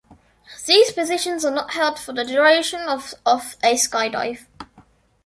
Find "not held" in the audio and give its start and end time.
1.53-1.99